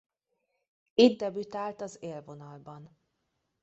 Itt 0.93 1.17
debütált 1.19 1.81
az 1.81 1.97
élvonalban. 2.01 2.97